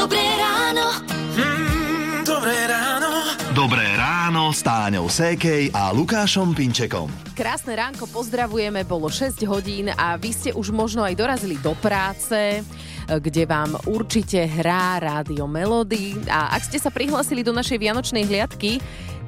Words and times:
Dobré 0.00 0.24
ráno. 0.40 0.96
Mm, 1.36 2.24
dobré 2.24 2.56
ráno. 2.64 3.36
Dobré 3.52 3.84
ráno 4.00 4.48
s 4.48 4.64
Táňou 4.64 5.12
Sékej 5.12 5.76
a 5.76 5.92
Lukášom 5.92 6.56
Pinčekom. 6.56 7.12
Krásne 7.36 7.76
ránko, 7.76 8.08
pozdravujeme, 8.08 8.80
bolo 8.88 9.12
6 9.12 9.44
hodín 9.44 9.92
a 9.92 10.16
vy 10.16 10.32
ste 10.32 10.50
už 10.56 10.72
možno 10.72 11.04
aj 11.04 11.20
dorazili 11.20 11.60
do 11.60 11.76
práce, 11.76 12.64
kde 13.12 13.44
vám 13.44 13.76
určite 13.84 14.40
hrá 14.40 15.04
rádio 15.04 15.44
Melody. 15.44 16.16
A 16.32 16.56
ak 16.56 16.72
ste 16.72 16.80
sa 16.80 16.88
prihlásili 16.88 17.44
do 17.44 17.52
našej 17.52 17.76
vianočnej 17.76 18.24
hliadky, 18.24 18.80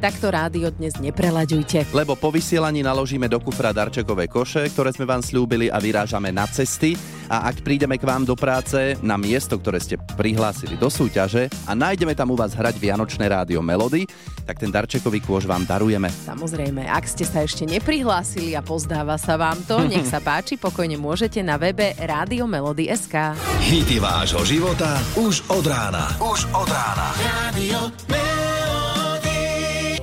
tak 0.03 0.19
to 0.19 0.34
rádio 0.34 0.66
dnes 0.75 0.98
neprelaďujte. 0.98 1.95
lebo 1.95 2.19
po 2.19 2.34
vysielaní 2.34 2.82
naložíme 2.82 3.30
do 3.30 3.39
kufra 3.39 3.71
darčekové 3.71 4.27
koše, 4.27 4.66
ktoré 4.75 4.91
sme 4.91 5.07
vám 5.07 5.23
slúbili 5.23 5.71
a 5.71 5.79
vyrážame 5.79 6.34
na 6.34 6.43
cesty. 6.51 6.98
A 7.30 7.46
ak 7.46 7.62
prídeme 7.62 7.95
k 7.95 8.02
vám 8.02 8.27
do 8.27 8.34
práce 8.34 8.98
na 8.98 9.15
miesto, 9.15 9.55
ktoré 9.55 9.79
ste 9.79 9.95
prihlásili 10.19 10.75
do 10.75 10.91
súťaže 10.91 11.47
a 11.70 11.78
nájdeme 11.78 12.19
tam 12.19 12.34
u 12.34 12.37
vás 12.37 12.51
hrať 12.51 12.83
Vianočné 12.83 13.30
rádio 13.30 13.62
Melody, 13.62 14.05
tak 14.42 14.59
ten 14.59 14.75
darčekový 14.75 15.23
kôž 15.23 15.47
vám 15.47 15.62
darujeme. 15.62 16.11
Samozrejme, 16.11 16.83
ak 16.83 17.06
ste 17.06 17.23
sa 17.23 17.47
ešte 17.47 17.62
neprihlásili 17.62 18.59
a 18.59 18.61
pozdáva 18.61 19.14
sa 19.23 19.39
vám 19.39 19.62
to, 19.70 19.80
nech 19.92 20.05
sa 20.11 20.19
páči, 20.19 20.59
pokojne 20.59 20.98
môžete 20.98 21.47
na 21.47 21.55
webe 21.62 21.95
Rádio 21.95 22.50
Melody 22.50 22.91
SK. 22.91 23.39
Hity 23.70 24.03
vášho 24.03 24.42
života 24.42 24.98
už 25.14 25.47
od 25.47 25.62
rána. 25.62 26.11
Už 26.19 26.50
od 26.50 26.66
rána. 26.66 27.06
Radio 27.23 27.80
Melody. 28.11 28.22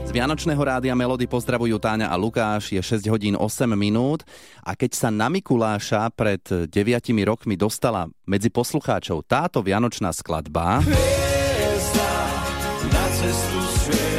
Z 0.10 0.18
Vianočného 0.18 0.58
rádia 0.58 0.98
Melody 0.98 1.30
pozdravujú 1.30 1.78
Táňa 1.78 2.10
a 2.10 2.18
Lukáš, 2.18 2.74
je 2.74 2.82
6 2.82 3.06
hodín 3.14 3.38
8 3.38 3.70
minút 3.78 4.26
a 4.66 4.74
keď 4.74 4.98
sa 4.98 5.14
na 5.14 5.30
Mikuláša 5.30 6.10
pred 6.18 6.42
9 6.42 6.74
rokmi 7.30 7.54
dostala 7.54 8.10
medzi 8.26 8.50
poslucháčov 8.50 9.22
táto 9.30 9.62
vianočná 9.62 10.10
skladba, 10.10 10.82
Hviezda 10.82 12.14
na 12.90 13.06
cestu 13.14 13.62
svieť. 13.86 14.19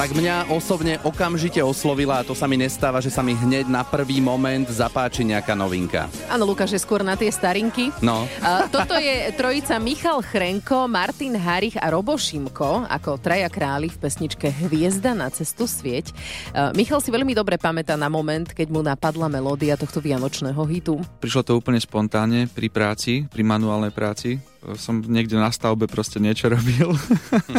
Tak 0.00 0.16
mňa 0.16 0.48
osobne 0.56 0.96
okamžite 1.04 1.60
oslovila 1.60 2.24
a 2.24 2.24
to 2.24 2.32
sa 2.32 2.48
mi 2.48 2.56
nestáva, 2.56 3.04
že 3.04 3.12
sa 3.12 3.20
mi 3.20 3.36
hneď 3.36 3.68
na 3.68 3.84
prvý 3.84 4.16
moment 4.16 4.64
zapáči 4.64 5.28
nejaká 5.28 5.52
novinka. 5.52 6.08
Áno, 6.32 6.48
Lukáš 6.48 6.72
je 6.72 6.80
skôr 6.80 7.04
na 7.04 7.20
tie 7.20 7.28
starinky. 7.28 7.92
No, 8.00 8.24
A 8.40 8.64
toto 8.72 8.96
je 8.96 9.28
trojica 9.36 9.76
Michal 9.76 10.24
Chrenko, 10.24 10.88
Martin 10.88 11.36
Harich 11.36 11.76
a 11.76 11.92
Robo 11.92 12.16
Šimko 12.16 12.88
ako 12.88 13.20
traja 13.20 13.52
králi 13.52 13.92
v 13.92 14.00
pesničke 14.00 14.48
Hviezda 14.48 15.12
na 15.12 15.28
cestu 15.28 15.68
svieť. 15.68 16.16
A 16.56 16.72
Michal 16.72 17.04
si 17.04 17.12
veľmi 17.12 17.36
dobre 17.36 17.60
pamätá 17.60 17.92
na 18.00 18.08
moment, 18.08 18.48
keď 18.48 18.72
mu 18.72 18.80
napadla 18.80 19.28
melódia 19.28 19.76
tohto 19.76 20.00
vianočného 20.00 20.64
hitu. 20.64 20.96
Prišlo 21.20 21.44
to 21.44 21.60
úplne 21.60 21.76
spontánne 21.76 22.48
pri 22.48 22.72
práci, 22.72 23.28
pri 23.28 23.44
manuálnej 23.44 23.92
práci. 23.92 24.40
Som 24.76 25.00
niekde 25.00 25.40
na 25.40 25.48
stavbe 25.48 25.88
proste 25.88 26.20
niečo 26.20 26.52
robil. 26.52 26.92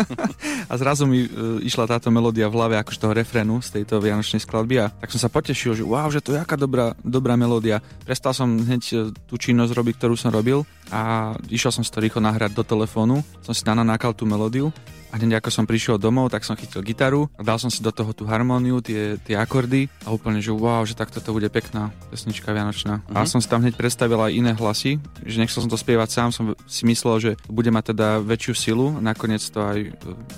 A 0.71 0.73
zrazu 0.77 1.09
mi 1.09 1.25
e, 1.25 1.29
išla 1.65 1.89
táto 1.89 2.13
melódia 2.13 2.45
v 2.45 2.55
hlave 2.55 2.75
akož 2.77 3.01
toho 3.01 3.17
refrénu 3.17 3.59
z 3.65 3.81
tejto 3.81 3.97
vianočnej 3.97 4.39
skladby 4.39 4.75
a 4.79 4.85
tak 4.87 5.09
som 5.11 5.19
sa 5.19 5.27
potešil, 5.27 5.75
že 5.75 5.83
wow, 5.83 6.07
že 6.07 6.23
to 6.23 6.31
je 6.31 6.39
aká 6.39 6.55
dobrá, 6.55 6.95
dobrá 7.03 7.35
melódia. 7.35 7.83
Prestal 8.05 8.37
som 8.37 8.47
hneď 8.53 8.83
e, 8.93 8.95
tú 9.27 9.35
činnosť 9.35 9.73
robiť, 9.73 9.93
ktorú 9.97 10.15
som 10.15 10.29
robil 10.29 10.63
a 10.93 11.33
išiel 11.49 11.73
som 11.73 11.83
si 11.83 11.91
to 11.91 11.99
rýchlo 11.99 12.21
nahrať 12.21 12.53
do 12.53 12.63
telefónu, 12.63 13.25
som 13.41 13.51
si 13.51 13.65
nanákal 13.65 14.13
tú 14.13 14.29
melódiu 14.29 14.69
a 15.11 15.19
hneď 15.19 15.43
ako 15.43 15.49
som 15.51 15.65
prišiel 15.67 15.99
domov, 15.99 16.31
tak 16.31 16.47
som 16.47 16.55
chytil 16.55 16.79
gitaru 16.81 17.27
a 17.35 17.43
dal 17.43 17.59
som 17.59 17.67
si 17.67 17.83
do 17.83 17.91
toho 17.91 18.15
tú 18.15 18.23
harmóniu, 18.23 18.79
tie, 18.79 19.19
tie 19.19 19.35
akordy 19.35 19.91
a 20.07 20.15
úplne, 20.15 20.39
že 20.39 20.55
wow, 20.55 20.81
že 20.87 20.95
takto 20.95 21.19
to 21.19 21.35
bude 21.35 21.51
pekná 21.51 21.91
pesnička 22.09 22.55
vianočná. 22.55 23.03
A 23.11 23.27
som 23.27 23.43
si 23.43 23.51
tam 23.51 23.59
hneď 23.61 23.75
predstavil 23.75 24.17
aj 24.17 24.31
iné 24.31 24.51
hlasy, 24.55 25.03
že 25.27 25.37
nechcel 25.37 25.67
som 25.67 25.71
to 25.71 25.75
spievať 25.75 26.09
sám, 26.09 26.29
som 26.31 26.55
si 26.65 26.87
myslel, 26.87 27.15
že 27.19 27.31
bude 27.51 27.67
mať 27.69 27.91
teda 27.91 28.23
väčšiu 28.23 28.53
silu. 28.55 28.87
Nakoniec 29.03 29.43
to 29.51 29.59
aj 29.59 29.79
e, 29.83 29.89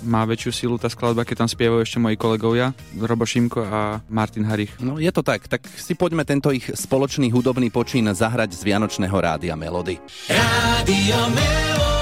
má 0.02 0.26
väčšiu 0.26 0.50
silu 0.50 0.74
tá 0.76 0.90
skladba, 0.90 1.22
keď 1.22 1.46
tam 1.46 1.50
spievajú 1.50 1.82
ešte 1.86 2.02
moji 2.02 2.18
kolegovia, 2.18 2.74
Robo 2.98 3.22
Šimko 3.22 3.62
a 3.62 4.02
Martin 4.10 4.42
Harich. 4.44 4.74
no 4.82 4.98
je 4.98 5.10
to 5.14 5.22
tak. 5.22 5.46
Tak 5.46 5.64
si 5.70 5.94
poďme 5.94 6.26
tento 6.26 6.50
ich 6.50 6.66
spoločný 6.66 7.30
hudobný 7.30 7.70
počín 7.70 8.10
zahrať 8.10 8.58
z 8.58 8.60
Vianočného 8.66 9.14
rádia 9.14 9.54
Melody. 9.54 10.02
Radio 10.26 11.18
Melody. 11.30 11.93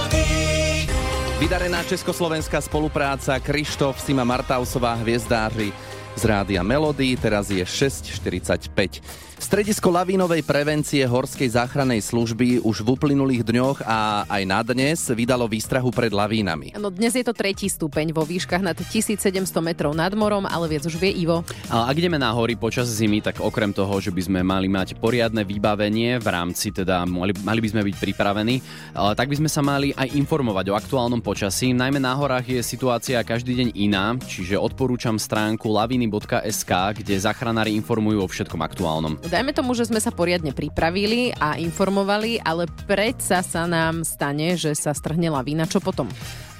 Vydarená 1.42 1.82
československá 1.82 2.60
spolupráca 2.62 3.34
Krištof, 3.42 4.00
Sima 4.00 4.25
Martausová, 4.25 4.94
hviezdáři 4.94 5.72
z 6.16 6.25
rádia 6.25 6.62
Melody, 6.62 7.16
teraz 7.19 7.50
je 7.50 7.64
6.45. 7.64 9.03
Stredisko 9.42 9.91
lavínovej 9.91 10.47
prevencie 10.47 11.03
Horskej 11.03 11.58
záchrannej 11.58 11.98
služby 11.98 12.62
už 12.62 12.86
v 12.86 12.94
uplynulých 12.94 13.42
dňoch 13.42 13.82
a 13.82 14.22
aj 14.30 14.42
na 14.47 14.62
dnes 14.62 15.03
vydalo 15.10 15.50
výstrahu 15.50 15.91
pred 15.91 16.14
lavínami. 16.14 16.78
No 16.78 16.94
dnes 16.94 17.19
je 17.19 17.26
to 17.26 17.34
tretí 17.34 17.66
stupeň 17.66 18.14
vo 18.14 18.22
výškach 18.22 18.62
nad 18.62 18.78
1700 18.78 19.34
metrov 19.58 19.98
nad 19.98 20.14
morom, 20.14 20.47
ale 20.47 20.70
viac 20.70 20.86
už 20.86 20.94
vie 20.94 21.26
Ivo. 21.26 21.42
A 21.66 21.91
ak 21.91 21.98
ideme 21.98 22.22
na 22.22 22.30
hory 22.30 22.54
počas 22.54 22.86
zimy, 22.86 23.19
tak 23.19 23.42
okrem 23.42 23.75
toho, 23.75 23.98
že 23.98 24.14
by 24.14 24.22
sme 24.22 24.41
mali 24.47 24.70
mať 24.70 24.94
poriadne 25.03 25.42
vybavenie 25.42 26.22
v 26.22 26.28
rámci, 26.30 26.70
teda 26.70 27.03
mali, 27.03 27.34
mali 27.42 27.59
by 27.59 27.69
sme 27.74 27.82
byť 27.82 27.97
pripravení, 27.98 28.62
ale 28.94 29.19
tak 29.19 29.26
by 29.26 29.42
sme 29.42 29.50
sa 29.50 29.59
mali 29.59 29.91
aj 29.91 30.06
informovať 30.22 30.70
o 30.70 30.78
aktuálnom 30.78 31.19
počasí. 31.19 31.74
Najmä 31.74 31.98
na 31.98 32.14
horách 32.14 32.47
je 32.47 32.62
situácia 32.62 33.19
každý 33.26 33.59
deň 33.59 33.69
iná, 33.74 34.14
čiže 34.22 34.54
odporúčam 34.54 35.19
stránku 35.19 35.66
laviny.sk, 35.66 36.70
kde 37.03 37.19
záchranári 37.19 37.74
informujú 37.74 38.22
o 38.22 38.30
všetkom 38.30 38.62
aktuálnom. 38.62 39.31
Dajme 39.32 39.56
tomu, 39.56 39.72
že 39.72 39.88
sme 39.88 39.97
sa 39.97 40.12
poriadne 40.12 40.53
pripravili 40.53 41.32
a 41.41 41.56
informovali, 41.56 42.44
ale 42.44 42.69
predsa 42.84 43.41
sa 43.41 43.65
nám 43.65 44.04
stane, 44.04 44.60
že 44.60 44.76
sa 44.76 44.93
strhne 44.93 45.32
lavína. 45.32 45.65
Čo 45.65 45.81
potom? 45.81 46.04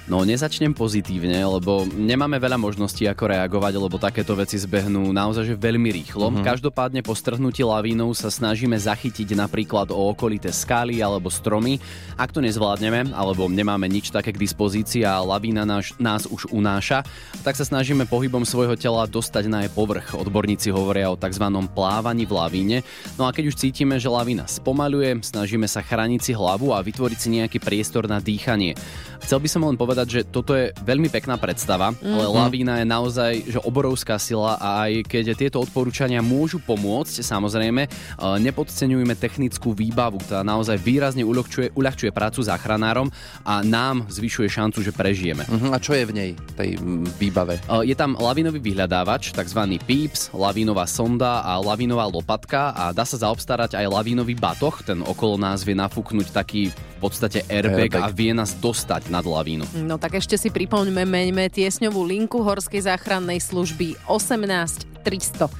No 0.03 0.19
nezačnem 0.27 0.75
pozitívne, 0.75 1.39
lebo 1.39 1.87
nemáme 1.87 2.35
veľa 2.35 2.59
možností 2.59 3.07
ako 3.07 3.23
reagovať, 3.23 3.73
lebo 3.79 3.95
takéto 3.95 4.35
veci 4.35 4.59
zbehnú 4.59 5.15
naozaj 5.15 5.47
že 5.47 5.55
veľmi 5.55 5.95
rýchlo. 5.95 6.27
Mm-hmm. 6.27 6.43
Každopádne 6.43 6.99
po 6.99 7.15
strhnutí 7.15 7.63
lavínou 7.63 8.11
sa 8.11 8.27
snažíme 8.27 8.75
zachytiť 8.75 9.31
napríklad 9.31 9.95
o 9.95 10.11
okolité 10.11 10.51
skály 10.51 10.99
alebo 10.99 11.31
stromy. 11.31 11.79
Ak 12.19 12.35
to 12.35 12.43
nezvládneme, 12.43 13.15
alebo 13.15 13.47
nemáme 13.47 13.87
nič 13.87 14.11
také 14.11 14.35
k 14.35 14.43
dispozícii 14.43 15.07
a 15.07 15.23
lavína 15.23 15.63
nás, 15.63 15.95
nás 15.95 16.27
už 16.27 16.51
unáša, 16.51 17.07
tak 17.47 17.55
sa 17.55 17.63
snažíme 17.63 18.03
pohybom 18.03 18.43
svojho 18.43 18.75
tela 18.75 19.07
dostať 19.07 19.47
na 19.47 19.63
jej 19.63 19.71
povrch. 19.71 20.19
Odborníci 20.19 20.67
hovoria 20.67 21.15
o 21.15 21.19
tzv. 21.19 21.47
plávaní 21.71 22.27
v 22.27 22.35
lavíne. 22.35 22.77
No 23.15 23.23
a 23.23 23.31
keď 23.31 23.55
už 23.55 23.59
cítime, 23.59 23.95
že 24.03 24.11
lavína 24.11 24.51
spomaluje, 24.51 25.23
snažíme 25.23 25.63
sa 25.71 25.79
chrániť 25.79 26.19
si 26.19 26.31
hlavu 26.35 26.75
a 26.75 26.83
vytvoriť 26.83 27.17
si 27.23 27.29
nejaký 27.39 27.63
priestor 27.63 28.03
na 28.11 28.19
dýchanie. 28.19 28.75
Chcel 29.23 29.39
by 29.39 29.47
som 29.47 29.63
len 29.63 29.79
povedať, 29.79 29.92
že 30.01 30.25
toto 30.25 30.57
je 30.57 30.73
veľmi 30.81 31.07
pekná 31.13 31.37
predstava, 31.37 31.93
mm-hmm. 31.93 32.13
ale 32.13 32.25
lavína 32.25 32.73
je 32.81 32.85
naozaj 32.89 33.33
že 33.45 33.59
obrovská 33.61 34.17
sila 34.17 34.57
a 34.57 34.89
aj 34.89 35.05
keď 35.05 35.25
tieto 35.37 35.61
odporúčania 35.61 36.25
môžu 36.25 36.57
pomôcť, 36.57 37.21
samozrejme, 37.21 37.81
e, 37.85 37.89
nepodceňujme 38.17 39.13
technickú 39.13 39.77
výbavu, 39.77 40.17
ktorá 40.25 40.41
naozaj 40.41 40.81
výrazne 40.81 41.21
uľahčuje, 41.21 41.77
uľahčuje 41.77 42.09
prácu 42.09 42.41
záchranárom 42.41 43.07
a 43.45 43.61
nám 43.61 44.09
zvyšuje 44.09 44.49
šancu, 44.49 44.79
že 44.81 44.91
prežijeme. 44.91 45.45
Uh-huh. 45.45 45.71
A 45.73 45.77
čo 45.77 45.93
je 45.93 46.03
v 46.09 46.13
nej, 46.13 46.31
tej 46.57 46.77
výbave? 47.21 47.61
E, 47.69 47.93
Je 47.93 47.95
tam 47.95 48.17
lavinový 48.17 48.57
vyhľadávač, 48.63 49.35
tzv. 49.35 49.61
PIPS, 49.85 50.33
lavinová 50.33 50.89
sonda 50.89 51.45
a 51.45 51.61
lavinová 51.61 52.09
lopatka 52.09 52.73
a 52.73 52.89
dá 52.95 53.05
sa 53.05 53.19
zaobstarať 53.19 53.77
aj 53.77 53.85
lavinový 53.91 54.33
batoh, 54.33 54.73
ten 54.81 55.03
okolo 55.03 55.37
nás 55.37 55.61
vie 55.61 55.75
nafúknuť 55.75 56.27
taký 56.31 56.71
v 56.71 56.97
podstate 57.11 57.43
airbag, 57.51 57.99
Airbag. 57.99 58.03
a 58.07 58.15
vie 58.15 58.31
nás 58.31 58.55
dostať 58.55 59.11
nad 59.11 59.27
lavínu. 59.27 59.67
No 59.83 59.99
tak 59.99 60.15
ešte 60.15 60.39
si 60.39 60.47
pripomeňme 60.47 61.03
meňme 61.03 61.51
tiesňovú 61.51 62.07
linku 62.07 62.39
Horskej 62.41 62.87
záchrannej 62.87 63.43
služby 63.43 64.07
18 64.07 65.03
300. 65.03 65.51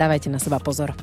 Dávajte 0.00 0.28
na 0.32 0.40
seba 0.40 0.56
pozor. 0.56 0.96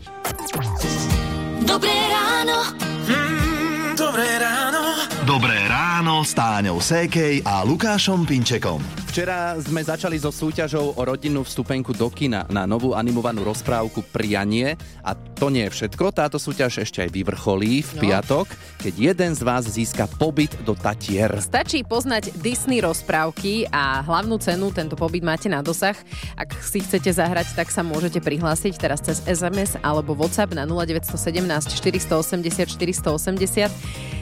Dobré 1.64 1.96
ráno. 2.10 2.58
Mm, 3.06 3.94
dobré 3.94 4.28
ráno. 4.42 4.82
Dobré 5.24 5.58
ráno 5.70 6.26
s 6.26 6.36
Táňou 6.36 6.84
Sékej 6.84 7.46
a 7.48 7.64
Lukášom 7.64 8.28
Pinčekom. 8.28 9.03
Včera 9.14 9.54
sme 9.62 9.86
začali 9.86 10.18
so 10.18 10.34
súťažou 10.34 10.98
o 10.98 11.02
rodinnú 11.06 11.46
vstupenku 11.46 11.94
do 11.94 12.10
kina 12.10 12.50
na 12.50 12.66
novú 12.66 12.98
animovanú 12.98 13.46
rozprávku 13.46 14.02
Prianie 14.10 14.74
a 15.06 15.14
to 15.14 15.54
nie 15.54 15.70
je 15.70 15.74
všetko. 15.78 16.10
Táto 16.10 16.42
súťaž 16.42 16.82
ešte 16.82 17.06
aj 17.06 17.14
vyvrcholí 17.14 17.86
v 17.86 17.92
No. 17.94 18.02
piatok, 18.10 18.50
keď 18.82 19.14
jeden 19.14 19.32
z 19.38 19.42
vás 19.46 19.70
získa 19.70 20.10
pobyt 20.18 20.58
do 20.66 20.74
Tatier. 20.74 21.30
Stačí 21.46 21.86
poznať 21.86 22.34
Disney 22.42 22.82
rozprávky 22.82 23.70
a 23.70 24.02
hlavnú 24.02 24.42
cenu, 24.42 24.74
tento 24.74 24.98
pobyt 24.98 25.22
máte 25.22 25.46
na 25.46 25.62
dosah. 25.62 25.94
Ak 26.34 26.50
si 26.66 26.82
chcete 26.82 27.14
zahrať, 27.14 27.54
tak 27.54 27.70
sa 27.70 27.86
môžete 27.86 28.18
prihlásiť 28.18 28.82
teraz 28.82 28.98
cez 28.98 29.22
SMS 29.30 29.78
alebo 29.86 30.18
WhatsApp 30.18 30.58
na 30.58 30.66
0917 30.66 31.70
480 31.70 32.66
480. 32.66 33.70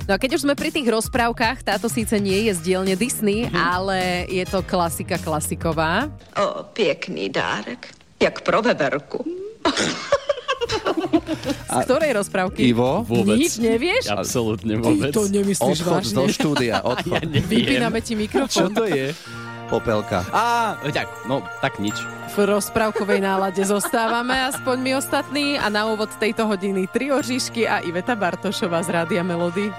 No 0.10 0.18
a 0.18 0.20
keď 0.20 0.36
už 0.36 0.44
sme 0.50 0.58
pri 0.58 0.74
tých 0.74 0.90
rozprávkach, 0.90 1.62
táto 1.62 1.86
síce 1.86 2.18
nie 2.18 2.50
je 2.50 2.58
z 2.58 2.74
dielne 2.74 2.98
Disney, 2.98 3.46
ale 3.54 4.26
je 4.28 4.42
to 4.50 4.66
klasika 4.82 5.18
klasiková. 5.22 6.10
O, 6.42 6.64
pěkný 6.74 7.30
dárek. 7.30 7.94
Jak 8.18 8.42
pro 8.42 8.62
veverku. 8.66 9.22
Z 11.70 11.78
ktorej 11.86 12.18
rozprávky? 12.18 12.66
Ivo? 12.66 13.06
Vôbec. 13.06 13.38
Nič 13.38 13.62
nevieš? 13.62 14.10
Absolútne 14.10 14.82
vôbec. 14.82 15.14
To 15.14 15.30
nemyslíš 15.30 15.86
Odchod 15.86 15.94
vážne? 16.02 16.16
zo 16.18 16.24
štúdia, 16.34 16.82
odchod. 16.92 17.22
Vypíname 17.30 18.02
ti 18.02 18.18
Čo 18.18 18.22
mikrofón. 18.26 18.74
to 18.74 18.90
je? 18.90 19.14
Popelka. 19.70 20.26
Á, 20.34 20.82
tak, 20.90 21.08
no, 21.30 21.46
tak 21.62 21.78
nič. 21.78 21.94
V 22.34 22.42
rozprávkovej 22.42 23.22
nálade 23.22 23.62
zostávame, 23.62 24.34
aspoň 24.50 24.78
my 24.82 24.92
ostatní. 24.98 25.62
A 25.62 25.70
na 25.70 25.86
úvod 25.94 26.10
tejto 26.18 26.50
hodiny 26.50 26.90
tri 26.90 27.14
oříšky 27.14 27.70
a 27.70 27.86
Iveta 27.86 28.18
Bartošová 28.18 28.82
z 28.82 28.90
Rádia 28.90 29.22
Melody. 29.22 29.70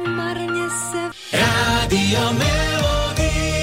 Rádio 1.35 2.23
Melody. 2.39 3.62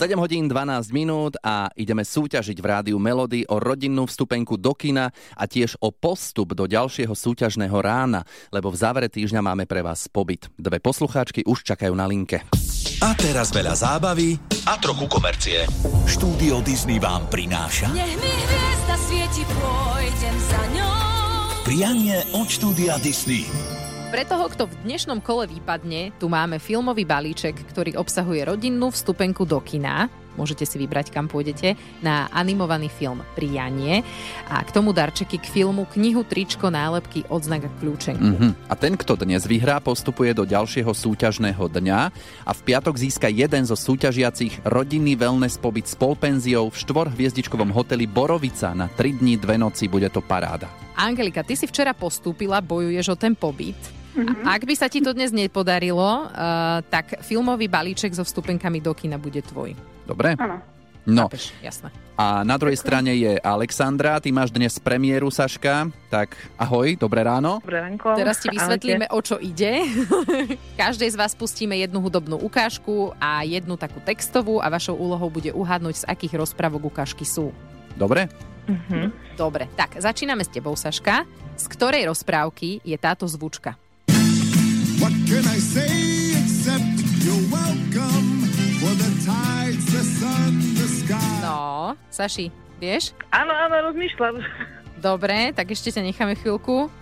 7 0.00 0.16
hodín 0.16 0.48
12 0.48 0.96
minút 0.96 1.36
a 1.44 1.68
ideme 1.76 2.08
súťažiť 2.08 2.56
v 2.56 2.64
rádiu 2.64 2.96
Melody 2.96 3.44
o 3.52 3.60
rodinnú 3.60 4.08
vstupenku 4.08 4.56
do 4.56 4.72
kina 4.72 5.12
a 5.36 5.44
tiež 5.44 5.76
o 5.76 5.92
postup 5.92 6.56
do 6.56 6.64
ďalšieho 6.64 7.12
súťažného 7.12 7.76
rána, 7.76 8.24
lebo 8.48 8.72
v 8.72 8.80
závere 8.80 9.12
týždňa 9.12 9.44
máme 9.44 9.68
pre 9.68 9.84
vás 9.84 10.08
pobyt. 10.08 10.48
Dve 10.56 10.80
poslucháčky 10.80 11.44
už 11.44 11.68
čakajú 11.68 11.92
na 11.92 12.08
linke. 12.08 12.40
A 13.04 13.12
teraz 13.12 13.52
veľa 13.52 13.76
zábavy 13.76 14.40
a 14.64 14.80
trochu 14.80 15.04
komercie. 15.04 15.68
Štúdio 16.08 16.64
Disney 16.64 16.96
vám 16.96 17.28
prináša 17.28 17.92
Nech 17.92 18.16
mi 18.16 18.32
hviezda 18.32 18.96
svieti, 19.04 19.44
pôjdem 19.52 20.36
za 20.48 20.62
ňou. 20.80 20.96
prianie 21.68 22.24
od 22.40 22.48
štúdia 22.48 22.96
Disney. 23.04 23.44
Pre 24.10 24.26
toho, 24.26 24.50
kto 24.50 24.66
v 24.66 24.74
dnešnom 24.90 25.22
kole 25.22 25.46
vypadne, 25.46 26.10
tu 26.18 26.26
máme 26.26 26.58
filmový 26.58 27.06
balíček, 27.06 27.54
ktorý 27.70 27.94
obsahuje 27.94 28.42
rodinnú 28.42 28.90
vstupenku 28.90 29.46
do 29.46 29.62
kina. 29.62 30.10
Môžete 30.34 30.66
si 30.66 30.82
vybrať, 30.82 31.14
kam 31.14 31.30
pôjdete, 31.30 31.78
na 32.02 32.26
animovaný 32.34 32.90
film 32.90 33.22
Prianie. 33.38 34.02
A 34.50 34.66
k 34.66 34.74
tomu 34.74 34.90
darčeky 34.90 35.38
k 35.38 35.46
filmu, 35.46 35.86
knihu, 35.94 36.26
tričko, 36.26 36.74
nálepky, 36.74 37.22
odznak 37.30 37.70
a 37.70 37.74
kľúčenku. 37.78 38.34
Mhm. 38.34 38.66
A 38.66 38.74
ten, 38.74 38.98
kto 38.98 39.14
dnes 39.14 39.46
vyhrá, 39.46 39.78
postupuje 39.78 40.34
do 40.34 40.42
ďalšieho 40.42 40.90
súťažného 40.90 41.70
dňa 41.70 42.00
a 42.42 42.50
v 42.50 42.60
piatok 42.66 42.98
získa 42.98 43.30
jeden 43.30 43.62
zo 43.62 43.78
súťažiacich 43.78 44.66
rodinný 44.66 45.14
wellness 45.14 45.54
pobyt 45.54 45.86
s 45.86 45.94
polpenziou 45.94 46.66
v 46.66 46.80
štvorhviezdičkovom 46.82 47.70
hoteli 47.70 48.10
Borovica 48.10 48.74
na 48.74 48.90
3 48.90 49.22
dní, 49.22 49.38
2 49.38 49.54
noci. 49.54 49.86
Bude 49.86 50.10
to 50.10 50.18
paráda. 50.18 50.66
Angelika, 50.98 51.46
ty 51.46 51.54
si 51.54 51.70
včera 51.70 51.94
postúpila, 51.94 52.58
bojuješ 52.58 53.14
o 53.14 53.16
ten 53.16 53.38
pobyt. 53.38 53.99
A 54.44 54.58
ak 54.58 54.66
by 54.66 54.74
sa 54.74 54.90
ti 54.90 54.98
to 54.98 55.14
dnes 55.14 55.30
nepodarilo, 55.30 56.26
uh, 56.26 56.82
tak 56.90 57.22
filmový 57.22 57.70
balíček 57.70 58.10
so 58.10 58.26
vstupenkami 58.26 58.82
do 58.82 58.90
kina 58.90 59.16
bude 59.16 59.38
tvoj. 59.40 59.74
Dobre? 60.04 60.34
Áno. 60.34 60.58
No, 61.08 61.32
Chápeš? 61.32 61.56
Jasné. 61.64 61.88
a 62.12 62.44
na 62.44 62.60
druhej 62.60 62.76
strane 62.76 63.16
je 63.16 63.32
Alexandra. 63.40 64.20
Ty 64.20 64.28
máš 64.36 64.52
dnes 64.52 64.76
premiéru, 64.76 65.32
Saška. 65.32 65.88
Tak 66.12 66.36
ahoj, 66.60 66.92
dobré 67.00 67.24
ráno. 67.24 67.56
Dobré 67.64 67.80
ránko. 67.80 68.20
Teraz 68.20 68.36
ti 68.36 68.52
vysvetlíme, 68.52 69.08
o 69.08 69.18
čo 69.24 69.40
ide. 69.40 69.80
Každej 70.80 71.08
z 71.08 71.16
vás 71.16 71.32
pustíme 71.32 71.72
jednu 71.80 72.04
hudobnú 72.04 72.36
ukážku 72.36 73.16
a 73.16 73.40
jednu 73.48 73.80
takú 73.80 73.96
textovú 74.04 74.60
a 74.60 74.68
vašou 74.68 74.92
úlohou 74.92 75.32
bude 75.32 75.56
uhádnuť, 75.56 76.04
z 76.04 76.08
akých 76.10 76.36
rozprávok 76.36 76.92
ukážky 76.92 77.24
sú. 77.24 77.48
Dobre? 77.96 78.28
Mhm. 78.68 79.34
Dobre, 79.40 79.72
tak 79.72 79.96
začíname 79.96 80.44
s 80.44 80.52
tebou, 80.52 80.76
Saška. 80.76 81.24
Z 81.56 81.64
ktorej 81.64 82.12
rozprávky 82.12 82.84
je 82.84 82.96
táto 83.00 83.24
zvučka? 83.24 83.72
What 85.00 85.16
can 85.24 85.44
I 85.48 85.56
say 85.56 85.88
except 86.36 86.84
you're 87.24 87.46
welcome 87.48 88.44
for 88.84 88.92
the 88.92 89.08
tides, 89.24 89.84
the 89.88 90.04
sun, 90.04 90.60
the 90.76 90.84
sky? 90.84 91.40
No, 91.40 91.96
Saši, 92.12 92.52
vieš? 92.76 93.16
Áno, 93.32 93.48
áno, 93.48 93.80
rozmýšľam. 93.88 94.44
Dobre, 95.00 95.56
tak 95.56 95.72
ešte 95.72 95.88
ťa 95.88 96.04
necháme 96.04 96.36
chvíľku. 96.36 96.92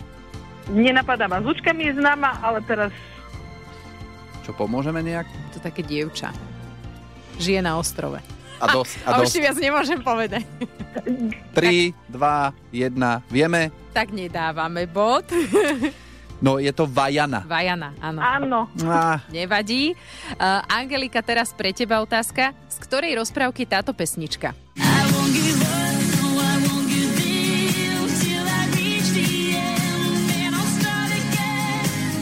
Nenapadá 0.71 1.27
ma. 1.27 1.43
Zvučka 1.43 1.75
mi 1.75 1.91
je 1.91 1.99
známa, 1.99 2.39
ale 2.39 2.63
teraz... 2.63 2.95
Čo, 4.47 4.55
pomôžeme 4.55 5.03
nejak? 5.03 5.27
To 5.53 5.59
také 5.59 5.83
dievča. 5.83 6.31
Žije 7.43 7.67
na 7.67 7.83
ostrove. 7.83 8.23
A 8.59 8.65
dosť, 8.71 8.95
a 9.07 9.19
A 9.19 9.23
už 9.23 9.31
ti 9.31 9.39
dosť. 9.39 9.45
viac 9.45 9.57
nemôžem 9.59 10.01
povedať. 10.03 10.47
3, 11.55 11.95
2, 12.15 12.15
1, 12.15 13.35
vieme? 13.35 13.75
Tak 13.91 14.15
nedávame 14.15 14.87
bod. 14.87 15.27
No, 16.39 16.63
je 16.63 16.71
to 16.71 16.87
Vajana. 16.87 17.43
Vajana, 17.43 17.99
áno. 17.99 18.21
Áno. 18.23 18.61
Ah, 18.87 19.19
Nevadí. 19.35 19.99
Uh, 20.39 20.63
Angelika, 20.71 21.19
teraz 21.19 21.51
pre 21.51 21.75
teba 21.75 21.99
otázka. 21.99 22.55
Z 22.71 22.77
ktorej 22.79 23.19
rozprávky 23.19 23.67
je 23.67 23.71
táto 23.75 23.91
pesnička? 23.91 24.55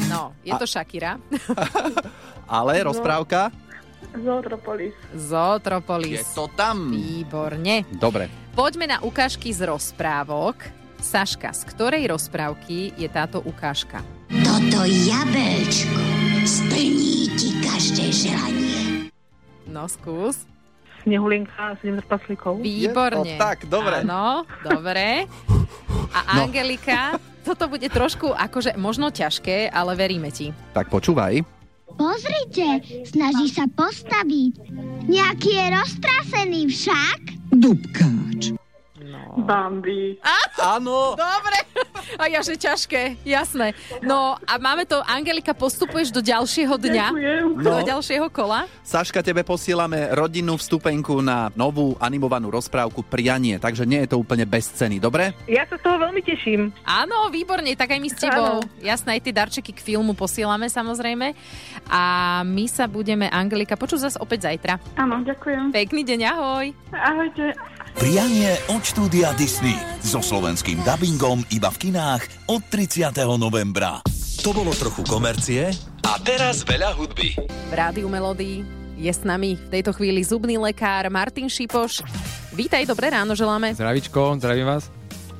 No, 0.08 0.32
je 0.40 0.52
to 0.56 0.64
Shakira. 0.64 1.20
ale 2.48 2.72
rozprávka? 2.88 3.52
Zootropolis. 4.16 4.96
Je 5.12 5.28
Zootropolis. 5.28 6.24
to 6.32 6.48
tam. 6.56 6.88
Výborne. 6.88 7.84
Dobre. 7.92 8.32
Poďme 8.56 8.96
na 8.96 8.98
ukážky 9.04 9.52
z 9.52 9.68
rozprávok. 9.68 10.85
Saška, 11.06 11.54
z 11.54 11.62
ktorej 11.70 12.10
rozprávky 12.10 12.90
je 12.98 13.06
táto 13.06 13.38
ukážka? 13.38 14.02
Toto 14.42 14.82
jabelčko 14.82 16.02
splní 16.42 17.30
ti 17.38 17.54
každé 17.62 18.10
želanie. 18.10 19.06
No, 19.70 19.86
skús. 19.86 20.42
Snehulinka, 21.06 21.78
sedem 21.78 22.02
trpaslíkov. 22.02 22.58
Výborne. 22.58 23.22
Je 23.22 23.38
to 23.38 23.38
tak, 23.38 23.70
dobre. 23.70 24.02
Áno, 24.02 24.42
dobre. 24.66 25.30
A 26.10 26.42
No. 26.42 26.50
Angelika, 26.50 27.22
toto 27.46 27.70
bude 27.70 27.86
trošku 27.86 28.34
akože 28.34 28.74
možno 28.74 29.14
ťažké, 29.14 29.70
ale 29.70 29.94
veríme 29.94 30.34
ti. 30.34 30.50
Tak 30.74 30.90
počúvaj. 30.90 31.38
Pozrite, 31.94 32.82
snaží 33.06 33.54
sa 33.54 33.70
postaviť. 33.70 34.58
Nejaký 35.06 35.50
je 35.54 35.66
roztrasený 35.70 36.60
však. 36.66 37.20
No. 39.36 39.44
Bambi. 39.44 40.16
Áno. 40.56 41.12
Dobre. 41.12 41.58
A 42.16 42.24
ja, 42.26 42.40
že 42.40 42.56
ťažké, 42.56 43.20
jasné. 43.22 43.76
No 44.00 44.38
a 44.40 44.52
máme 44.56 44.86
to, 44.86 45.02
Angelika, 45.02 45.52
postupuješ 45.52 46.08
do 46.08 46.24
ďalšieho 46.24 46.72
dňa, 46.72 47.06
Ďakujem. 47.12 47.44
do 47.60 47.72
No. 47.74 47.84
ďalšieho 47.84 48.26
kola. 48.30 48.64
Saška, 48.80 49.20
tebe 49.20 49.44
posielame 49.44 50.08
rodinnú 50.14 50.56
vstupenku 50.56 51.20
na 51.20 51.52
novú 51.52 51.98
animovanú 52.00 52.48
rozprávku 52.48 53.04
Prianie, 53.04 53.60
takže 53.60 53.84
nie 53.84 54.00
je 54.06 54.14
to 54.14 54.16
úplne 54.16 54.48
bez 54.48 54.72
ceny, 54.72 54.96
dobre? 54.96 55.36
Ja 55.44 55.68
sa 55.68 55.76
z 55.76 55.82
toho 55.84 56.00
veľmi 56.00 56.22
teším. 56.22 56.72
Áno, 56.82 57.28
výborne, 57.28 57.76
tak 57.76 57.92
aj 57.92 58.00
my 58.00 58.08
s 58.08 58.16
tebou. 58.16 58.64
Jasné, 58.80 59.18
aj 59.18 59.24
tie 59.26 59.34
darčeky 59.34 59.72
k 59.76 59.84
filmu 59.84 60.16
posielame 60.16 60.70
samozrejme. 60.70 61.36
A 61.86 62.02
my 62.42 62.64
sa 62.66 62.88
budeme, 62.88 63.28
Angelika, 63.28 63.76
počuť 63.76 64.08
zase 64.08 64.18
opäť 64.18 64.48
zajtra. 64.48 64.80
Áno, 64.96 65.20
ďakujem. 65.20 65.74
Pekný 65.74 66.02
deň, 66.02 66.20
ahoj. 66.24 66.66
Ahojte. 66.94 67.52
Prianie 67.96 68.60
od 68.68 68.84
štúdia 68.84 69.32
Disney 69.40 69.72
so 70.04 70.20
slovenským 70.20 70.84
dubbingom 70.84 71.40
iba 71.48 71.72
v 71.72 71.88
kinách 71.88 72.28
od 72.44 72.60
30. 72.68 73.08
novembra. 73.40 74.04
To 74.44 74.52
bolo 74.52 74.76
trochu 74.76 75.00
komercie 75.08 75.72
a 76.04 76.20
teraz 76.20 76.60
veľa 76.60 76.92
hudby. 76.92 77.40
V 77.40 77.72
Rádiu 77.72 78.12
Melody 78.12 78.68
je 79.00 79.08
s 79.08 79.24
nami 79.24 79.56
v 79.56 79.80
tejto 79.80 79.96
chvíli 79.96 80.20
zubný 80.20 80.60
lekár 80.60 81.08
Martin 81.08 81.48
Šipoš. 81.48 82.04
Vítaj, 82.52 82.84
dobré 82.84 83.16
ráno 83.16 83.32
želáme. 83.32 83.72
Zdravičko, 83.72 84.36
zdravím 84.44 84.76
vás. 84.76 84.92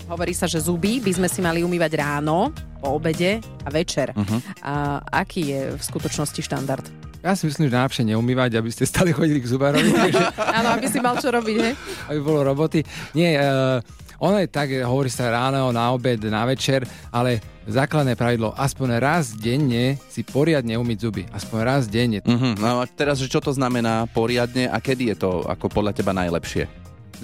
Hovorí 0.08 0.32
sa, 0.32 0.48
že 0.48 0.56
zuby 0.56 1.04
by 1.04 1.12
sme 1.12 1.28
si 1.28 1.44
mali 1.44 1.60
umývať 1.60 1.92
ráno, 2.00 2.56
po 2.80 2.96
obede 2.96 3.44
a 3.64 3.68
večer. 3.68 4.16
Mhm. 4.16 4.64
A 4.64 5.04
aký 5.12 5.52
je 5.52 5.60
v 5.76 5.82
skutočnosti 5.84 6.40
štandard? 6.40 6.88
Ja 7.26 7.34
si 7.34 7.50
myslím, 7.50 7.66
že 7.66 7.74
najlepšie 7.74 8.06
neumývať, 8.06 8.54
aby 8.54 8.70
ste 8.70 8.86
stále 8.86 9.10
chodili 9.10 9.42
k 9.42 9.50
zubárovi, 9.50 9.90
takže 10.06 10.24
Áno, 10.38 10.78
aby 10.78 10.86
si 10.86 11.02
mal 11.02 11.18
čo 11.18 11.34
robiť, 11.34 11.56
he? 11.58 11.74
aby 12.14 12.20
bolo 12.22 12.46
roboty. 12.46 12.86
Nie, 13.18 13.34
uh, 13.42 13.82
ono 14.22 14.38
je 14.38 14.46
tak, 14.46 14.70
hovorí 14.86 15.10
sa 15.10 15.34
ráno, 15.34 15.74
na 15.74 15.90
obed, 15.90 16.22
na 16.22 16.46
večer, 16.46 16.86
ale 17.10 17.42
základné 17.66 18.14
pravidlo, 18.14 18.54
aspoň 18.54 19.02
raz 19.02 19.34
denne 19.34 19.98
si 20.06 20.22
poriadne 20.22 20.78
umyť 20.78 20.98
zuby. 21.02 21.26
Aspoň 21.34 21.58
raz 21.66 21.82
denne. 21.90 22.22
Mhm. 22.22 22.62
No 22.62 22.78
a 22.78 22.86
teraz, 22.86 23.18
že 23.18 23.26
čo 23.26 23.42
to 23.42 23.50
znamená 23.50 24.06
poriadne 24.14 24.70
a 24.70 24.78
kedy 24.78 25.10
je 25.10 25.16
to 25.18 25.42
ako 25.50 25.66
podľa 25.66 25.98
teba 25.98 26.14
najlepšie? 26.14 26.70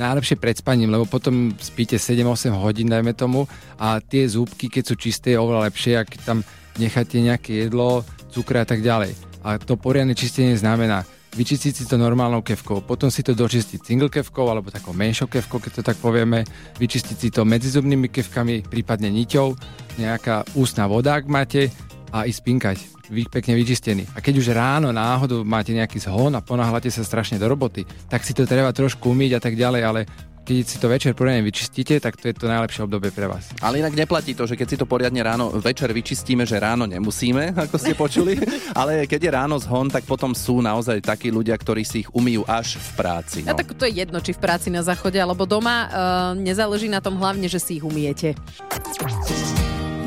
Najlepšie 0.03 0.35
pred 0.41 0.59
spaním, 0.59 0.91
lebo 0.91 1.07
potom 1.07 1.55
spíte 1.63 1.95
7-8 1.95 2.51
hodín, 2.59 2.91
dajme 2.91 3.15
tomu, 3.15 3.47
a 3.79 4.03
tie 4.03 4.27
zúbky, 4.27 4.67
keď 4.67 4.83
sú 4.83 4.95
čisté, 4.99 5.37
je 5.37 5.39
oveľa 5.39 5.71
lepšie, 5.71 5.95
ak 5.95 6.27
tam 6.27 6.43
necháte 6.81 7.21
nejaké 7.21 7.69
jedlo, 7.69 8.03
cukre 8.33 8.65
a 8.65 8.67
tak 8.67 8.81
ďalej. 8.81 9.32
A 9.43 9.59
to 9.59 9.75
poriadne 9.75 10.15
čistenie 10.15 10.55
znamená 10.55 11.03
vyčistiť 11.33 11.73
si 11.73 11.85
to 11.89 11.97
normálnou 11.97 12.45
kevkou, 12.45 12.85
potom 12.85 13.09
si 13.09 13.25
to 13.25 13.33
dočistiť 13.33 13.81
single 13.81 14.13
kevkou 14.13 14.53
alebo 14.53 14.69
takou 14.69 14.93
menšou 14.93 15.33
kevkou, 15.33 15.65
keď 15.65 15.81
to 15.81 15.83
tak 15.83 15.97
povieme, 15.97 16.45
vyčistiť 16.77 17.17
si 17.17 17.29
to 17.33 17.49
medzizubnými 17.49 18.13
kevkami, 18.13 18.69
prípadne 18.69 19.09
niťou, 19.09 19.57
nejaká 19.97 20.45
ústna 20.53 20.85
voda, 20.85 21.17
ak 21.17 21.25
máte, 21.33 21.73
a 22.13 22.29
ísť 22.29 22.41
spinkať. 22.45 22.79
Vy 23.13 23.29
pekne 23.29 23.57
vyčistený. 23.57 24.09
A 24.13 24.21
keď 24.21 24.35
už 24.41 24.53
ráno 24.53 24.93
náhodou 24.93 25.45
máte 25.45 25.73
nejaký 25.73 26.01
zhon 26.01 26.33
a 26.37 26.45
ponáhľate 26.45 26.93
sa 26.93 27.05
strašne 27.05 27.41
do 27.41 27.49
roboty, 27.49 27.89
tak 28.09 28.25
si 28.25 28.37
to 28.37 28.45
treba 28.45 28.73
trošku 28.73 29.13
umyť 29.13 29.37
a 29.37 29.41
tak 29.41 29.57
ďalej, 29.57 29.83
ale 29.85 30.01
keď 30.43 30.65
si 30.65 30.77
to 30.77 30.87
večer 30.87 31.15
poriadne 31.15 31.43
vyčistíte, 31.43 31.97
tak 31.97 32.19
to 32.19 32.27
je 32.27 32.35
to 32.35 32.45
najlepšie 32.45 32.83
obdobie 32.83 33.09
pre 33.09 33.25
vás. 33.25 33.47
Ale 33.59 33.79
inak 33.79 33.95
neplatí 33.95 34.35
to, 34.35 34.43
že 34.43 34.55
keď 34.55 34.67
si 34.67 34.77
to 34.77 34.85
poriadne 34.85 35.19
ráno, 35.19 35.55
večer 35.55 35.87
vyčistíme, 35.89 36.43
že 36.43 36.59
ráno 36.59 36.83
nemusíme, 36.85 37.55
ako 37.65 37.77
ste 37.77 37.95
počuli, 37.95 38.35
ale 38.81 39.07
keď 39.07 39.21
je 39.23 39.31
ráno 39.31 39.57
zhon, 39.57 39.87
tak 39.87 40.03
potom 40.03 40.35
sú 40.35 40.59
naozaj 40.59 40.99
takí 41.01 41.31
ľudia, 41.31 41.55
ktorí 41.55 41.83
si 41.83 42.03
ich 42.03 42.11
umýjú 42.11 42.43
až 42.45 42.77
v 42.77 42.89
práci. 42.95 43.39
A 43.47 43.53
No. 43.53 43.59
tak 43.59 43.71
to 43.73 43.87
je 43.87 43.95
jedno, 43.97 44.19
či 44.19 44.35
v 44.35 44.41
práci 44.41 44.69
na 44.69 44.83
záchode 44.83 45.17
alebo 45.17 45.47
doma. 45.47 45.77
Uh, 45.87 45.91
nezáleží 46.35 46.91
na 46.91 46.99
tom 46.99 47.15
hlavne, 47.17 47.47
že 47.47 47.57
si 47.57 47.79
ich 47.79 47.85
umiete. 47.85 48.35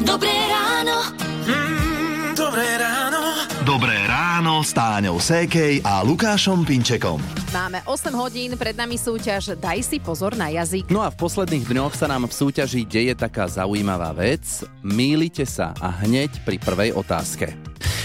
Dobré 0.03 0.35
ráno. 0.51 1.15
Mm, 1.47 2.35
dobré 2.35 2.67
ráno. 2.75 3.54
Dobré 3.65 3.97
ráno 4.05 4.61
s 4.61 4.77
Táňou 4.77 5.17
Sékej 5.17 5.81
a 5.81 6.05
Lukášom 6.05 6.61
Pinčekom. 6.69 7.17
Máme 7.49 7.81
8 7.89 8.13
hodín, 8.13 8.53
pred 8.61 8.77
nami 8.77 8.93
súťaž 8.93 9.57
Daj 9.57 9.81
si 9.81 9.97
pozor 9.97 10.37
na 10.37 10.53
jazyk. 10.53 10.93
No 10.93 11.01
a 11.01 11.09
v 11.09 11.17
posledných 11.17 11.65
dňoch 11.73 11.97
sa 11.97 12.05
nám 12.05 12.29
v 12.29 12.33
súťaži 12.37 12.85
deje 12.85 13.17
taká 13.17 13.49
zaujímavá 13.49 14.13
vec. 14.13 14.61
Mýlite 14.85 15.49
sa 15.49 15.73
a 15.81 15.89
hneď 16.05 16.45
pri 16.45 16.61
prvej 16.61 16.93
otázke. 16.93 17.57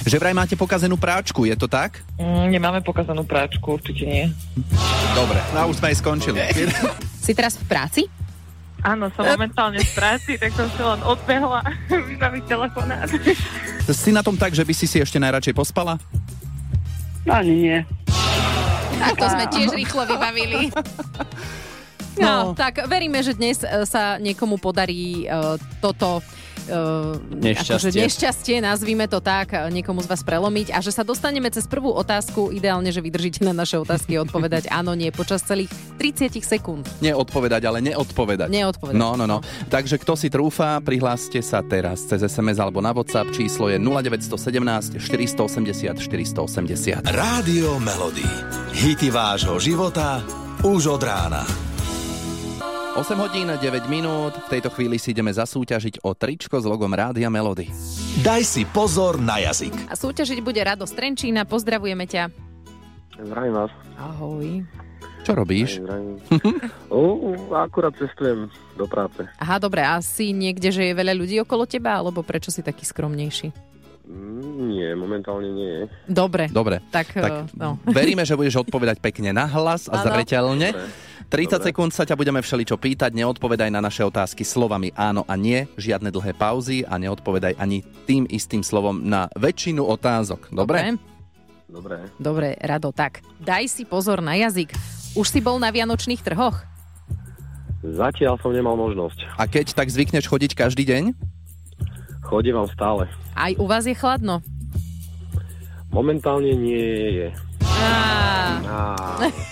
Že 0.09 0.17
vraj 0.17 0.33
máte 0.33 0.57
pokazenú 0.57 0.97
práčku, 0.97 1.45
je 1.45 1.53
to 1.53 1.69
tak? 1.69 2.01
Mm, 2.17 2.57
nemáme 2.57 2.81
pokazanú 2.81 3.29
práčku, 3.29 3.77
určite 3.77 4.09
nie. 4.09 4.33
Dobre, 5.13 5.45
no 5.53 5.69
už 5.69 5.77
sme 5.77 5.93
aj 5.93 5.97
skončili. 6.01 6.41
Si 7.21 7.37
teraz 7.37 7.61
v 7.61 7.69
práci? 7.69 8.03
Áno, 8.81 9.13
som 9.13 9.29
momentálne 9.29 9.77
v 9.77 9.93
práci, 9.93 10.41
tak 10.41 10.57
som 10.57 10.73
sa 10.73 10.97
len 10.97 11.05
odbehla 11.05 11.61
vybaviť 12.17 12.43
telefonát. 12.49 13.13
Si 13.91 14.15
na 14.15 14.23
tom 14.23 14.39
tak, 14.39 14.55
že 14.55 14.63
by 14.63 14.73
si 14.75 14.87
si 14.87 15.03
ešte 15.03 15.19
najradšej 15.19 15.55
pospala? 15.55 15.99
Ani 17.27 17.55
nie. 17.69 17.79
Tak 19.01 19.15
to 19.17 19.27
sme 19.27 19.45
tiež 19.51 19.71
rýchlo 19.75 20.07
vybavili. 20.07 20.71
No, 22.21 22.53
tak 22.53 22.85
veríme, 22.91 23.23
že 23.25 23.33
dnes 23.33 23.65
e, 23.65 23.87
sa 23.89 24.21
niekomu 24.21 24.61
podarí 24.61 25.25
uh, 25.25 25.57
toto 25.81 26.21
uh, 26.21 26.40
Nešťastie. 26.71 27.91
Akože 27.91 27.91
nešťastie, 27.93 28.57
nazvime 28.63 29.07
to 29.11 29.19
tak, 29.19 29.53
niekomu 29.71 30.01
z 30.05 30.09
vás 30.09 30.23
prelomiť 30.23 30.73
a 30.73 30.79
že 30.79 30.95
sa 30.95 31.03
dostaneme 31.03 31.51
cez 31.51 31.67
prvú 31.67 31.91
otázku, 31.93 32.55
ideálne, 32.55 32.95
že 32.95 33.03
vydržíte 33.03 33.43
na 33.43 33.53
naše 33.53 33.77
otázky 33.83 34.17
a 34.17 34.25
odpovedať 34.25 34.71
áno, 34.79 34.95
nie 34.95 35.11
počas 35.11 35.43
celých 35.43 35.71
30 35.99 36.41
sekúnd. 36.41 36.85
Neodpovedať, 37.05 37.63
ale 37.67 37.85
neodpovedať. 37.85 38.49
Neodpovedať. 38.49 38.97
No, 38.97 39.19
no, 39.19 39.29
no. 39.29 39.43
Takže 39.69 40.01
kto 40.01 40.15
si 40.17 40.33
trúfa, 40.33 40.81
prihláste 40.81 41.43
sa 41.45 41.61
teraz 41.61 42.07
cez 42.07 42.25
SMS 42.25 42.57
alebo 42.63 42.81
na 42.81 42.95
WhatsApp. 42.95 43.33
Číslo 43.35 43.69
je 43.69 43.77
0917 43.77 44.97
480 44.97 45.99
480. 46.01 47.05
Rádio 47.05 47.77
Melody. 47.83 48.27
Hity 48.73 49.13
vášho 49.13 49.61
života 49.61 50.25
už 50.63 51.01
od 51.01 51.03
rána. 51.03 51.70
8 52.91 53.17
hodín 53.17 53.47
9 53.47 53.61
minút. 53.87 54.35
V 54.37 54.59
tejto 54.59 54.69
chvíli 54.69 54.99
si 54.99 55.15
ideme 55.15 55.31
zasúťažiť 55.31 56.03
o 56.03 56.11
tričko 56.13 56.59
s 56.59 56.67
logom 56.67 56.91
Rádia 56.91 57.31
Melody. 57.31 57.71
Daj 58.21 58.43
si 58.43 58.63
pozor 58.67 59.17
na 59.17 59.39
jazyk. 59.39 59.73
A 59.87 59.95
súťažiť 59.95 60.43
bude 60.43 60.59
Rado 60.59 60.85
Strenčína, 60.85 61.47
pozdravujeme 61.47 62.05
ťa. 62.05 62.29
Zdravím 63.17 63.55
vás. 63.55 63.71
Ahoj. 63.95 64.67
Čo 65.23 65.33
robíš? 65.37 65.79
Zdravím. 65.79 66.19
o, 66.91 67.01
akurát 67.55 67.95
cestujem 67.95 68.51
do 68.75 68.89
práce. 68.89 69.23
Aha, 69.39 69.61
dobre, 69.61 69.85
a 69.85 70.01
si 70.01 70.33
niekde, 70.33 70.73
že 70.73 70.91
je 70.91 70.95
veľa 70.97 71.15
ľudí 71.15 71.37
okolo 71.39 71.69
teba, 71.69 72.01
alebo 72.01 72.25
prečo 72.25 72.51
si 72.51 72.65
taký 72.65 72.83
skromnejší? 72.83 73.53
Mm, 74.09 74.67
Nie, 74.67 74.89
momentálne 74.97 75.47
nie. 75.47 75.87
Dobre. 76.05 76.51
Dobre. 76.51 76.83
Tak, 76.91 77.13
Tak 77.13 77.33
eh, 77.33 77.55
no. 77.55 77.79
veríme, 77.87 78.25
že 78.25 78.35
budeš 78.35 78.65
odpovedať 78.65 78.99
pekne 78.99 79.31
na 79.31 79.47
hlas 79.47 79.87
a 79.87 80.01
Áno. 80.01 80.05
zreteľne. 80.11 80.75
Dobre. 80.75 81.09
30 81.31 81.63
Dobre. 81.63 81.67
sekúnd 81.71 81.95
sa 81.95 82.03
ťa 82.03 82.19
budeme 82.19 82.43
všeličo 82.43 82.75
pýtať, 82.75 83.15
neodpovedaj 83.15 83.71
na 83.71 83.79
naše 83.79 84.03
otázky 84.03 84.43
slovami 84.43 84.91
áno 84.99 85.23
a 85.31 85.39
nie, 85.39 85.63
žiadne 85.79 86.11
dlhé 86.11 86.35
pauzy 86.35 86.83
a 86.83 86.99
neodpovedaj 86.99 87.55
ani 87.55 87.87
tým 88.11 88.27
istým 88.27 88.67
slovom 88.67 88.99
na 89.07 89.31
väčšinu 89.39 89.87
otázok. 89.87 90.51
Dobre? 90.51 90.99
Dobre. 91.71 92.11
Dobre, 92.19 92.59
Rado, 92.59 92.91
tak. 92.91 93.23
Daj 93.39 93.71
si 93.71 93.87
pozor 93.87 94.19
na 94.19 94.35
jazyk. 94.35 94.75
Už 95.15 95.31
si 95.31 95.39
bol 95.39 95.63
na 95.63 95.71
vianočných 95.71 96.19
trhoch? 96.19 96.67
Zatiaľ 97.87 98.35
som 98.43 98.51
nemal 98.51 98.75
možnosť. 98.75 99.39
A 99.39 99.47
keď 99.47 99.79
tak 99.79 99.87
zvykneš 99.87 100.27
chodiť 100.27 100.59
každý 100.59 100.83
deň? 100.83 101.15
Chodím 102.27 102.59
vám 102.59 102.69
stále. 102.75 103.07
Aj 103.39 103.55
u 103.55 103.71
vás 103.71 103.87
je 103.87 103.95
chladno? 103.95 104.43
Momentálne 105.95 106.59
nie 106.59 107.23
je. 107.23 107.29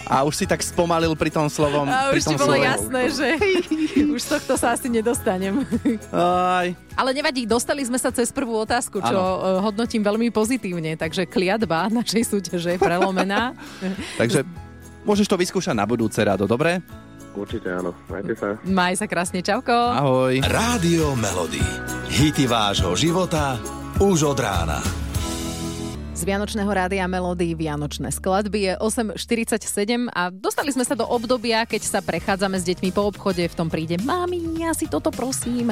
A 0.09 0.25
už 0.25 0.41
si 0.41 0.47
tak 0.49 0.65
spomalil 0.65 1.13
pri 1.13 1.29
tom 1.29 1.53
slovom. 1.53 1.85
a 1.85 2.09
pri 2.09 2.17
už 2.17 2.25
tom 2.25 2.33
ti 2.33 2.37
bolo 2.41 2.55
slove. 2.57 2.65
jasné, 2.65 3.01
že 3.13 3.29
už 4.17 4.21
z 4.25 4.29
tohto 4.35 4.57
sa 4.57 4.73
asi 4.73 4.89
nedostanem. 4.89 5.61
Aj. 6.09 6.73
Ale 6.97 7.11
nevadí, 7.13 7.45
dostali 7.45 7.85
sme 7.85 8.01
sa 8.01 8.09
cez 8.09 8.33
prvú 8.33 8.57
otázku, 8.57 8.99
čo 8.99 9.13
Áno. 9.13 9.21
eh, 9.21 9.61
hodnotím 9.61 10.01
veľmi 10.01 10.33
pozitívne. 10.33 10.97
Takže 10.97 11.29
kliatba 11.29 11.93
našej 11.93 12.25
súťaže 12.25 12.75
je 12.75 12.81
prelomená. 12.81 13.53
Takže 14.21 14.49
môžeš 15.05 15.29
to 15.29 15.37
vyskúšať 15.37 15.77
na 15.77 15.85
budúce, 15.85 16.17
Rado, 16.25 16.49
dobre? 16.49 16.81
určite 17.39 17.71
áno. 17.71 17.95
Majte 18.11 18.35
sa. 18.35 18.59
Maj 18.67 18.99
sa 18.99 19.07
krásne, 19.07 19.39
čauko. 19.47 19.71
Ahoj. 19.71 20.43
Rádio 20.43 21.15
Melody. 21.15 21.63
Hity 22.11 22.51
vášho 22.51 22.99
života 22.99 23.55
už 24.03 24.35
od 24.35 24.39
rána. 24.43 24.83
Z 26.19 26.27
Vianočného 26.27 26.67
rádia 26.67 27.07
Melody 27.07 27.55
Vianočné 27.55 28.11
skladby 28.11 28.59
je 28.59 28.73
8.47 28.83 30.11
a 30.11 30.35
dostali 30.35 30.75
sme 30.75 30.83
sa 30.83 30.99
do 30.99 31.07
obdobia, 31.07 31.63
keď 31.63 31.87
sa 31.87 32.03
prechádzame 32.03 32.59
s 32.59 32.67
deťmi 32.67 32.91
po 32.91 33.07
obchode, 33.07 33.47
v 33.47 33.55
tom 33.55 33.71
príde 33.71 34.03
Mami, 34.03 34.59
ja 34.59 34.75
si 34.75 34.91
toto 34.91 35.15
prosím. 35.15 35.71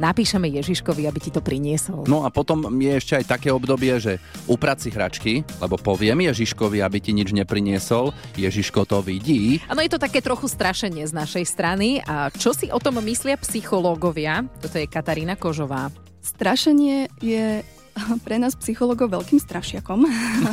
Napíšeme 0.00 0.48
Ježiškovi, 0.48 1.04
aby 1.04 1.20
ti 1.20 1.28
to 1.28 1.44
priniesol. 1.44 2.08
No 2.08 2.24
a 2.24 2.32
potom 2.32 2.64
je 2.80 2.96
ešte 2.96 3.20
aj 3.20 3.28
také 3.28 3.52
obdobie, 3.52 3.92
že 4.00 4.16
uprať 4.48 4.88
si 4.88 4.88
hračky, 4.88 5.32
lebo 5.60 5.76
poviem 5.76 6.24
Ježiškovi, 6.24 6.80
aby 6.80 7.04
ti 7.04 7.12
nič 7.12 7.36
nepriniesol, 7.36 8.16
Ježiško 8.40 8.88
to 8.88 9.04
vidí. 9.04 9.60
Áno, 9.68 9.84
je 9.84 9.92
to 9.92 10.00
také 10.00 10.24
trochu 10.24 10.48
strašenie 10.48 11.04
z 11.04 11.12
našej 11.12 11.44
strany. 11.44 12.00
A 12.08 12.32
čo 12.32 12.56
si 12.56 12.72
o 12.72 12.80
tom 12.80 13.04
myslia 13.04 13.36
psychológovia? 13.36 14.48
Toto 14.64 14.80
je 14.80 14.88
Katarína 14.88 15.36
Kožová. 15.36 15.92
Strašenie 16.24 17.12
je 17.20 17.60
pre 18.26 18.38
nás 18.38 18.54
psychologov 18.54 19.10
veľkým 19.10 19.38
strašiakom. 19.38 19.98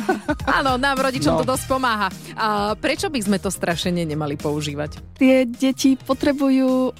Áno, 0.58 0.76
nám 0.76 0.98
rodičom 0.98 1.36
No. 1.36 1.42
to 1.42 1.52
dosť 1.52 1.64
pomáha. 1.66 2.08
A 2.34 2.72
prečo 2.74 3.10
by 3.10 3.20
sme 3.20 3.36
to 3.36 3.50
strašenie 3.50 4.04
nemali 4.04 4.34
používať? 4.34 5.18
Tie 5.18 5.44
deti 5.44 5.98
potrebujú 5.98 6.68
o, 6.68 6.90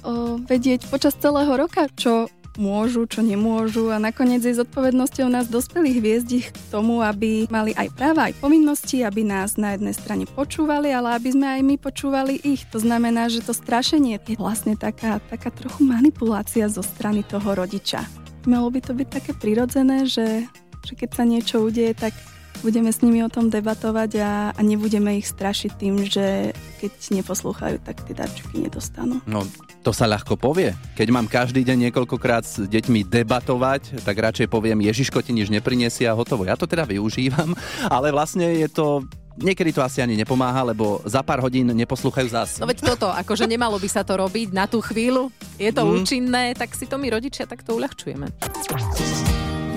vedieť 0.41 0.87
počas 0.87 1.15
celého 1.15 1.49
roka, 1.49 1.87
čo 1.95 2.27
môžu, 2.57 3.05
čo 3.05 3.21
nemôžu 3.21 3.93
a 3.93 4.01
nakoniec 4.01 4.41
je 4.41 4.57
zodpovednosťou 4.57 5.29
nás 5.29 5.45
dospelých 5.45 5.97
hviezd 6.01 6.31
k 6.49 6.57
tomu, 6.73 7.05
aby 7.05 7.45
mali 7.47 7.69
aj 7.77 7.93
práva, 7.93 8.27
aj 8.27 8.41
povinnosti, 8.41 9.05
aby 9.05 9.21
nás 9.21 9.61
na 9.61 9.77
jednej 9.77 9.93
strane 9.93 10.25
počúvali, 10.25 10.89
ale 10.89 11.13
aby 11.15 11.37
sme 11.37 11.47
aj 11.53 11.61
my 11.61 11.75
počúvali 11.77 12.33
ich. 12.41 12.65
To 12.73 12.81
znamená, 12.81 13.29
že 13.29 13.45
to 13.45 13.53
strašenie 13.53 14.17
je 14.25 14.41
vlastne 14.41 14.73
taká, 14.73 15.21
taká 15.29 15.53
trochu 15.53 15.85
manipulácia 15.85 16.65
zo 16.65 16.81
strany 16.81 17.21
toho 17.21 17.53
rodiča. 17.53 18.01
Malo 18.47 18.71
by 18.71 18.79
to 18.79 18.95
byť 18.95 19.07
také 19.11 19.31
prirodzené, 19.35 20.07
že, 20.07 20.47
že 20.87 20.93
keď 20.95 21.09
sa 21.11 21.23
niečo 21.27 21.59
udeje, 21.59 21.91
tak 21.91 22.15
budeme 22.63 22.89
s 22.89 23.03
nimi 23.03 23.21
o 23.21 23.29
tom 23.29 23.51
debatovať 23.51 24.11
a, 24.23 24.31
a 24.55 24.59
nebudeme 24.63 25.19
ich 25.19 25.27
strašiť 25.27 25.71
tým, 25.77 26.07
že 26.07 26.55
keď 26.81 26.91
neposlúchajú, 27.21 27.77
tak 27.83 28.01
tie 28.07 28.15
darčeky 28.15 28.63
nedostanú. 28.63 29.21
No, 29.29 29.45
to 29.83 29.91
sa 29.91 30.09
ľahko 30.09 30.39
povie. 30.39 30.73
Keď 30.95 31.07
mám 31.11 31.27
každý 31.29 31.61
deň 31.67 31.91
niekoľkokrát 31.91 32.43
s 32.47 32.63
deťmi 32.65 33.05
debatovať, 33.05 34.01
tak 34.01 34.15
radšej 34.15 34.47
poviem, 34.49 34.79
Ježiško 34.79 35.21
ti 35.21 35.35
nič 35.35 35.51
neprinesie 35.51 36.07
a 36.07 36.17
hotovo. 36.17 36.47
Ja 36.47 36.57
to 36.57 36.65
teda 36.65 36.87
využívam, 36.87 37.51
ale 37.95 38.15
vlastne 38.15 38.47
je 38.57 38.69
to 38.71 39.03
Niekedy 39.37 39.69
to 39.69 39.85
asi 39.85 40.01
ani 40.01 40.17
nepomáha, 40.17 40.65
lebo 40.65 40.97
za 41.05 41.21
pár 41.21 41.39
hodín 41.39 41.69
neposlúchajú 41.69 42.27
zás. 42.27 42.57
No 42.57 42.65
veď 42.65 42.81
toto, 42.83 43.07
akože 43.07 43.45
nemalo 43.45 43.77
by 43.77 43.85
sa 43.85 44.01
to 44.01 44.17
robiť 44.17 44.49
na 44.49 44.65
tú 44.65 44.81
chvíľu. 44.81 45.29
Je 45.55 45.69
to 45.69 45.85
Mm. 45.85 45.91
účinné, 45.95 46.43
tak 46.53 46.73
si 46.73 46.83
to 46.83 46.97
my 46.97 47.07
rodičia 47.07 47.45
takto 47.45 47.77
uľahčujeme. 47.77 48.33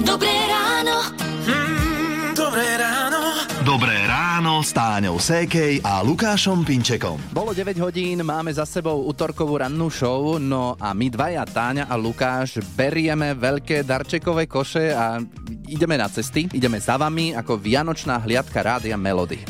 Dobré 0.00 0.32
ráno. 0.48 0.96
Mm, 1.44 2.32
dobré 2.32 2.68
ráno. 2.74 3.20
Dobré 3.62 3.99
ráno 4.60 4.68
s 4.68 4.76
Táňou 4.76 5.16
Sékej 5.16 5.80
a 5.80 6.04
Lukášom 6.04 6.68
Pinčekom. 6.68 7.16
Bolo 7.32 7.56
9 7.56 7.80
hodín, 7.80 8.20
máme 8.20 8.52
za 8.52 8.68
sebou 8.68 9.08
útorkovú 9.08 9.56
rannú 9.56 9.88
show, 9.88 10.36
no 10.36 10.76
a 10.76 10.92
my 10.92 11.08
dvaja, 11.08 11.48
Táňa 11.48 11.88
a 11.88 11.96
Lukáš, 11.96 12.60
berieme 12.76 13.32
veľké 13.32 13.80
darčekové 13.88 14.44
koše 14.44 14.92
a 14.92 15.16
ideme 15.64 15.96
na 15.96 16.12
cesty, 16.12 16.44
ideme 16.52 16.76
za 16.76 17.00
vami 17.00 17.32
ako 17.32 17.56
vianočná 17.56 18.20
hliadka 18.20 18.60
Rádia 18.60 19.00
Melody. 19.00 19.40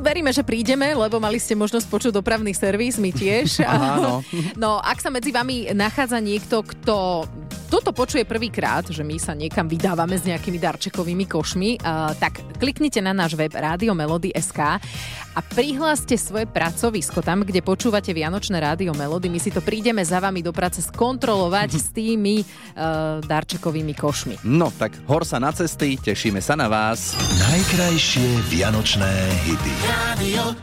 Veríme, 0.00 0.32
že 0.32 0.40
prídeme, 0.40 0.96
lebo 0.96 1.20
mali 1.20 1.36
ste 1.36 1.52
možnosť 1.52 1.84
počuť 1.84 2.12
dopravný 2.16 2.56
servis, 2.56 2.96
my 2.96 3.12
tiež. 3.12 3.60
Áno. 3.68 4.24
No, 4.56 4.80
ak 4.80 4.96
sa 4.96 5.12
medzi 5.12 5.28
vami 5.28 5.76
nachádza 5.76 6.24
niekto, 6.24 6.64
kto 6.64 7.28
toto 7.74 7.90
počuje 7.90 8.22
prvýkrát, 8.22 8.86
že 8.86 9.02
my 9.02 9.18
sa 9.18 9.34
niekam 9.34 9.66
vydávame 9.66 10.14
s 10.14 10.22
nejakými 10.22 10.62
darčekovými 10.62 11.26
košmi, 11.26 11.82
uh, 11.82 12.14
tak 12.14 12.38
kliknite 12.62 13.02
na 13.02 13.10
náš 13.10 13.34
web 13.34 13.50
Radio 13.50 13.98
Melody.sk 13.98 14.78
a 15.34 15.40
prihláste 15.42 16.14
svoje 16.14 16.46
pracovisko 16.46 17.18
tam, 17.18 17.42
kde 17.42 17.66
počúvate 17.66 18.14
Vianočné 18.14 18.62
Rádio 18.62 18.94
Melody. 18.94 19.26
My 19.26 19.42
si 19.42 19.50
to 19.50 19.58
prídeme 19.58 20.06
za 20.06 20.22
vami 20.22 20.38
do 20.38 20.54
práce 20.54 20.86
skontrolovať 20.86 21.70
s 21.82 21.90
tými 21.90 22.46
uh, 22.46 23.18
darčekovými 23.26 23.98
košmi. 23.98 24.46
No 24.46 24.70
tak 24.70 24.94
hor 25.10 25.26
sa 25.26 25.42
na 25.42 25.50
cesty, 25.50 25.98
tešíme 25.98 26.38
sa 26.38 26.54
na 26.54 26.70
vás. 26.70 27.18
Najkrajšie 27.18 28.54
vianočné 28.54 29.10
hity. 29.50 29.74
Radio 29.90 30.54